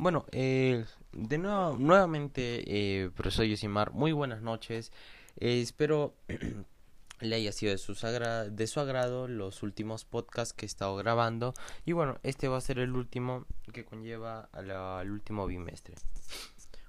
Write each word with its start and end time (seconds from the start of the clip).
Bueno, 0.00 0.24
eh, 0.32 0.86
de 1.12 1.36
nuevo, 1.36 1.76
nuevamente, 1.76 2.64
eh, 2.66 3.10
profesor 3.10 3.44
Yosimar, 3.44 3.92
muy 3.92 4.12
buenas 4.12 4.40
noches. 4.40 4.92
Eh, 5.36 5.60
espero 5.60 6.14
le 7.20 7.36
haya 7.36 7.52
sido 7.52 7.72
de 7.72 7.76
su, 7.76 7.92
de 7.92 8.66
su 8.66 8.80
agrado 8.80 9.28
los 9.28 9.62
últimos 9.62 10.06
podcasts 10.06 10.54
que 10.54 10.64
he 10.64 10.68
estado 10.68 10.96
grabando. 10.96 11.52
Y 11.84 11.92
bueno, 11.92 12.16
este 12.22 12.48
va 12.48 12.56
a 12.56 12.62
ser 12.62 12.78
el 12.78 12.92
último 12.92 13.44
que 13.74 13.84
conlleva 13.84 14.48
al 14.52 15.10
último 15.10 15.46
bimestre. 15.46 15.96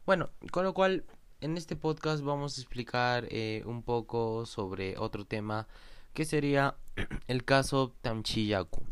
Bueno, 0.06 0.30
con 0.50 0.64
lo 0.64 0.74
cual, 0.74 1.04
en 1.42 1.58
este 1.58 1.76
podcast 1.76 2.24
vamos 2.24 2.58
a 2.58 2.62
explicar 2.62 3.28
eh, 3.30 3.62
un 3.66 3.84
poco 3.84 4.46
sobre 4.46 4.98
otro 4.98 5.26
tema 5.26 5.68
que 6.14 6.24
sería 6.24 6.76
el 7.28 7.44
caso 7.44 7.94
Tamchiyaku. 8.04 8.86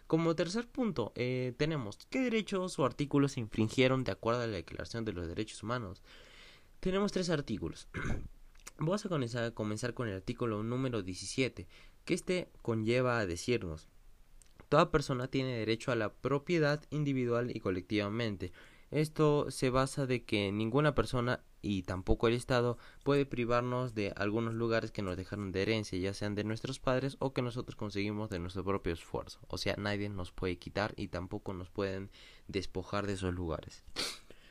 Como 0.07 0.35
tercer 0.35 0.67
punto, 0.67 1.11
eh, 1.15 1.53
tenemos 1.57 1.99
qué 2.09 2.21
derechos 2.21 2.79
o 2.79 2.85
artículos 2.85 3.33
se 3.33 3.41
infringieron 3.41 4.03
de 4.03 4.11
acuerdo 4.11 4.41
a 4.41 4.47
la 4.47 4.57
Declaración 4.57 5.05
de 5.05 5.13
los 5.13 5.27
Derechos 5.27 5.61
Humanos. 5.61 6.01
Tenemos 6.79 7.11
tres 7.11 7.29
artículos. 7.29 7.87
Vamos 8.79 9.05
a 9.05 9.09
comenzar, 9.09 9.43
a 9.43 9.51
comenzar 9.51 9.93
con 9.93 10.07
el 10.07 10.15
artículo 10.15 10.63
número 10.63 11.03
17, 11.03 11.67
que 12.05 12.13
este 12.15 12.49
conlleva 12.63 13.19
a 13.19 13.27
decirnos, 13.27 13.87
toda 14.67 14.89
persona 14.89 15.27
tiene 15.27 15.59
derecho 15.59 15.91
a 15.91 15.95
la 15.95 16.11
propiedad 16.11 16.81
individual 16.89 17.55
y 17.55 17.59
colectivamente, 17.59 18.51
esto 18.91 19.51
se 19.51 19.69
basa 19.69 20.05
de 20.05 20.23
que 20.23 20.51
ninguna 20.51 20.95
persona 20.95 21.43
y 21.61 21.83
tampoco 21.83 22.27
el 22.27 22.33
Estado 22.33 22.77
puede 23.03 23.25
privarnos 23.25 23.93
de 23.93 24.13
algunos 24.15 24.53
lugares 24.53 24.91
que 24.91 25.01
nos 25.01 25.17
dejaron 25.17 25.51
de 25.51 25.61
herencia, 25.61 25.99
ya 25.99 26.13
sean 26.13 26.35
de 26.35 26.43
nuestros 26.43 26.79
padres 26.79 27.17
o 27.19 27.33
que 27.33 27.41
nosotros 27.41 27.75
conseguimos 27.75 28.29
de 28.29 28.39
nuestro 28.39 28.63
propio 28.63 28.93
esfuerzo. 28.93 29.39
O 29.47 29.57
sea, 29.57 29.75
nadie 29.77 30.09
nos 30.09 30.31
puede 30.31 30.57
quitar 30.57 30.93
y 30.95 31.09
tampoco 31.09 31.53
nos 31.53 31.69
pueden 31.69 32.09
despojar 32.47 33.07
de 33.07 33.13
esos 33.13 33.33
lugares. 33.33 33.83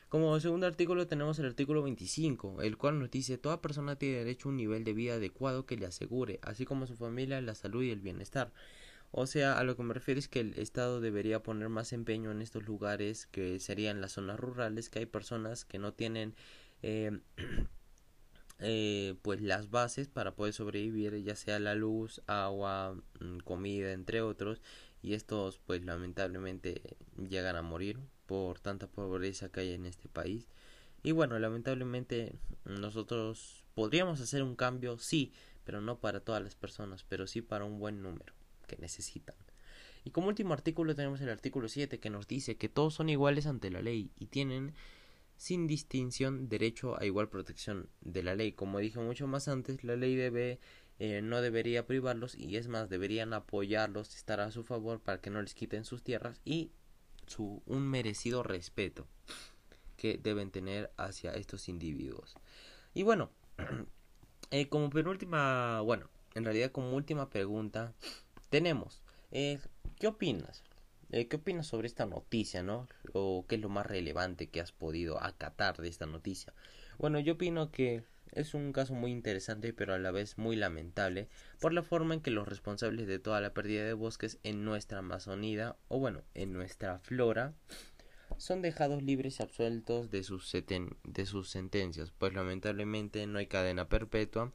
Como 0.09 0.39
segundo 0.39 0.65
artículo 0.65 1.05
tenemos 1.05 1.37
el 1.37 1.45
artículo 1.45 1.83
25, 1.83 2.63
el 2.63 2.77
cual 2.77 2.97
nos 2.99 3.11
dice 3.11 3.37
toda 3.37 3.61
persona 3.61 3.95
tiene 3.95 4.17
derecho 4.17 4.49
a 4.49 4.51
un 4.51 4.57
nivel 4.57 4.83
de 4.83 4.93
vida 4.93 5.13
adecuado 5.15 5.67
que 5.67 5.77
le 5.77 5.85
asegure, 5.85 6.39
así 6.41 6.65
como 6.65 6.87
su 6.87 6.95
familia, 6.95 7.39
la 7.41 7.53
salud 7.53 7.83
y 7.83 7.91
el 7.91 7.99
bienestar. 7.99 8.51
O 9.11 9.25
sea, 9.25 9.57
a 9.57 9.63
lo 9.63 9.75
que 9.75 9.83
me 9.83 9.93
refiero 9.93 10.19
es 10.19 10.27
que 10.27 10.39
el 10.39 10.57
Estado 10.59 11.01
debería 11.01 11.41
poner 11.41 11.69
más 11.69 11.93
empeño 11.93 12.31
en 12.31 12.41
estos 12.41 12.65
lugares 12.67 13.25
que 13.25 13.59
serían 13.59 14.01
las 14.01 14.13
zonas 14.13 14.39
rurales, 14.39 14.89
que 14.89 14.99
hay 14.99 15.05
personas 15.07 15.65
que 15.65 15.79
no 15.79 15.93
tienen 15.93 16.35
eh, 16.83 17.19
eh, 18.59 19.15
pues 19.23 19.41
las 19.41 19.71
bases 19.71 20.07
para 20.09 20.35
poder 20.35 20.53
sobrevivir, 20.53 21.15
ya 21.23 21.35
sea 21.35 21.59
la 21.59 21.73
luz, 21.73 22.21
agua, 22.27 22.95
mm, 23.19 23.39
comida, 23.39 23.93
entre 23.93 24.21
otros, 24.21 24.61
y 25.01 25.13
estos 25.13 25.59
pues 25.59 25.83
lamentablemente 25.83 26.81
llegan 27.17 27.55
a 27.55 27.63
morir 27.63 27.99
por 28.27 28.59
tanta 28.59 28.87
pobreza 28.87 29.49
que 29.49 29.61
hay 29.61 29.73
en 29.73 29.85
este 29.87 30.07
país. 30.07 30.47
Y 31.03 31.13
bueno, 31.13 31.39
lamentablemente 31.39 32.35
nosotros 32.65 33.65
podríamos 33.73 34.21
hacer 34.21 34.43
un 34.43 34.55
cambio, 34.55 34.99
sí, 34.99 35.33
pero 35.63 35.81
no 35.81 35.99
para 35.99 36.19
todas 36.19 36.43
las 36.43 36.55
personas, 36.55 37.03
pero 37.05 37.25
sí 37.27 37.41
para 37.41 37.65
un 37.65 37.79
buen 37.79 38.01
número 38.03 38.38
que 38.69 38.77
necesitan. 38.77 39.35
Y 40.05 40.11
como 40.11 40.29
último 40.29 40.53
artículo 40.53 40.95
tenemos 40.95 41.19
el 41.19 41.27
artículo 41.29 41.67
7 41.67 41.99
que 41.99 42.09
nos 42.09 42.25
dice 42.25 42.55
que 42.55 42.69
todos 42.69 42.93
son 42.93 43.09
iguales 43.09 43.45
ante 43.47 43.69
la 43.69 43.81
ley 43.81 44.11
y 44.17 44.27
tienen 44.27 44.73
sin 45.35 45.67
distinción 45.67 46.47
derecho 46.47 46.97
a 46.97 47.05
igual 47.05 47.27
protección 47.27 47.89
de 47.99 48.23
la 48.23 48.35
ley. 48.35 48.53
Como 48.53 48.79
dije 48.79 48.99
mucho 48.99 49.27
más 49.27 49.49
antes, 49.49 49.83
la 49.83 49.97
ley 49.97 50.15
debe 50.15 50.59
eh, 50.99 51.21
no 51.21 51.41
debería 51.41 51.87
privarlos 51.87 52.35
y 52.35 52.57
es 52.57 52.67
más 52.67 52.89
deberían 52.89 53.33
apoyarlos, 53.33 54.15
estar 54.15 54.41
a 54.41 54.51
su 54.51 54.65
favor 54.65 54.99
para 54.99 55.21
que 55.21 55.29
no 55.29 55.41
les 55.41 55.53
quiten 55.53 55.85
sus 55.85 56.03
tierras 56.03 56.41
y 56.43 56.71
su 57.25 57.63
un 57.65 57.87
merecido 57.87 58.43
respeto 58.43 59.07
que 59.95 60.17
deben 60.17 60.51
tener 60.51 60.91
hacia 60.97 61.31
estos 61.31 61.69
individuos. 61.69 62.35
Y 62.93 63.03
bueno, 63.03 63.31
eh, 64.51 64.67
como 64.67 64.89
penúltima, 64.89 65.79
bueno, 65.81 66.09
en 66.35 66.43
realidad 66.43 66.71
como 66.71 66.93
última 66.93 67.29
pregunta, 67.29 67.93
tenemos, 68.49 69.01
eh, 69.31 69.59
¿qué 69.99 70.07
opinas? 70.07 70.63
Eh, 71.11 71.27
¿Qué 71.27 71.37
opinas 71.37 71.67
sobre 71.67 71.87
esta 71.87 72.05
noticia, 72.05 72.61
no? 72.61 72.87
¿O 73.13 73.45
qué 73.47 73.55
es 73.55 73.61
lo 73.61 73.69
más 73.69 73.85
relevante 73.85 74.47
que 74.47 74.61
has 74.61 74.71
podido 74.71 75.21
acatar 75.23 75.77
de 75.77 75.87
esta 75.87 76.05
noticia? 76.05 76.53
Bueno, 76.99 77.19
yo 77.19 77.33
opino 77.33 77.71
que 77.71 78.03
es 78.31 78.53
un 78.53 78.73
caso 78.73 78.93
muy 78.93 79.11
interesante 79.11 79.73
pero 79.73 79.95
a 79.95 79.99
la 79.99 80.11
vez 80.11 80.37
muy 80.37 80.55
lamentable 80.55 81.27
por 81.59 81.73
la 81.73 81.81
forma 81.81 82.13
en 82.13 82.21
que 82.21 82.29
los 82.29 82.47
responsables 82.47 83.07
de 83.07 83.17
toda 83.17 83.41
la 83.41 83.53
pérdida 83.53 83.83
de 83.83 83.93
bosques 83.93 84.37
en 84.43 84.63
nuestra 84.63 84.99
Amazonía 84.99 85.75
o 85.87 85.97
bueno, 85.97 86.21
en 86.35 86.53
nuestra 86.53 86.99
flora 86.99 87.53
son 88.37 88.61
dejados 88.61 89.01
libres 89.01 89.39
y 89.39 89.43
absueltos 89.43 90.11
de 90.11 90.23
sus, 90.23 90.51
de 90.51 91.25
sus 91.25 91.49
sentencias, 91.49 92.11
pues 92.11 92.33
lamentablemente 92.33 93.25
no 93.25 93.39
hay 93.39 93.47
cadena 93.47 93.89
perpetua 93.89 94.51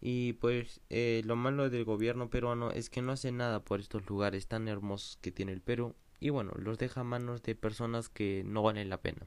y 0.00 0.34
pues 0.34 0.80
eh, 0.90 1.22
lo 1.24 1.36
malo 1.36 1.70
del 1.70 1.84
gobierno 1.84 2.30
peruano 2.30 2.70
es 2.70 2.88
que 2.90 3.02
no 3.02 3.12
hace 3.12 3.32
nada 3.32 3.64
por 3.64 3.80
estos 3.80 4.08
lugares 4.08 4.46
tan 4.46 4.68
hermosos 4.68 5.18
que 5.20 5.32
tiene 5.32 5.52
el 5.52 5.60
Perú. 5.60 5.94
Y 6.20 6.30
bueno, 6.30 6.52
los 6.56 6.78
deja 6.78 7.00
a 7.00 7.04
manos 7.04 7.42
de 7.42 7.54
personas 7.54 8.08
que 8.08 8.42
no 8.44 8.62
valen 8.62 8.88
la 8.88 9.00
pena. 9.00 9.26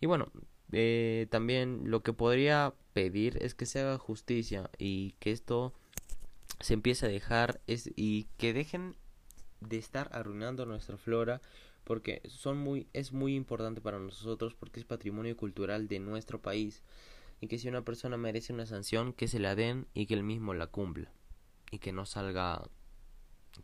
Y 0.00 0.06
bueno, 0.06 0.30
eh, 0.72 1.26
también 1.30 1.82
lo 1.84 2.02
que 2.02 2.12
podría 2.12 2.74
pedir 2.92 3.38
es 3.42 3.54
que 3.54 3.66
se 3.66 3.80
haga 3.80 3.98
justicia 3.98 4.70
y 4.78 5.12
que 5.20 5.30
esto 5.30 5.72
se 6.60 6.74
empiece 6.74 7.06
a 7.06 7.08
dejar 7.08 7.60
es, 7.66 7.90
y 7.96 8.24
que 8.38 8.52
dejen 8.52 8.96
de 9.60 9.78
estar 9.78 10.08
arruinando 10.12 10.66
nuestra 10.66 10.96
flora 10.96 11.40
porque 11.84 12.22
son 12.28 12.58
muy 12.58 12.86
es 12.92 13.12
muy 13.12 13.34
importante 13.34 13.80
para 13.80 13.98
nosotros 13.98 14.54
porque 14.54 14.80
es 14.80 14.86
patrimonio 14.86 15.36
cultural 15.36 15.88
de 15.88 15.98
nuestro 15.98 16.40
país 16.40 16.82
y 17.42 17.48
que 17.48 17.58
si 17.58 17.68
una 17.68 17.82
persona 17.82 18.16
merece 18.16 18.52
una 18.52 18.66
sanción, 18.66 19.12
que 19.12 19.26
se 19.26 19.40
la 19.40 19.56
den 19.56 19.88
y 19.94 20.06
que 20.06 20.14
él 20.14 20.22
mismo 20.22 20.54
la 20.54 20.68
cumpla 20.68 21.10
y 21.72 21.80
que 21.80 21.92
no 21.92 22.06
salga 22.06 22.62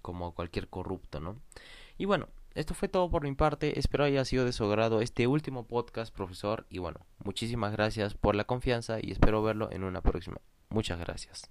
como 0.03 0.35
cualquier 0.35 0.69
corrupto, 0.69 1.21
¿no? 1.21 1.41
Y 1.97 2.05
bueno, 2.05 2.29
esto 2.55 2.75
fue 2.75 2.89
todo 2.89 3.09
por 3.09 3.23
mi 3.23 3.33
parte, 3.37 3.79
espero 3.79 4.03
haya 4.03 4.25
sido 4.25 4.45
de 4.45 4.53
su 4.53 4.65
agrado 4.65 5.01
este 5.01 5.29
último 5.29 5.69
podcast, 5.69 6.13
profesor, 6.13 6.67
y 6.69 6.79
bueno, 6.79 7.07
muchísimas 7.23 7.71
gracias 7.71 8.15
por 8.15 8.35
la 8.35 8.45
confianza 8.45 8.99
y 9.01 9.13
espero 9.13 9.45
verlo 9.45 9.71
en 9.71 9.85
una 9.85 10.03
próxima. 10.03 10.41
Muchas 10.71 10.99
gracias. 10.99 11.49